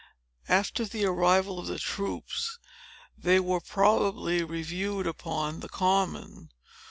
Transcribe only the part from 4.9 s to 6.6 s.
upon the Common.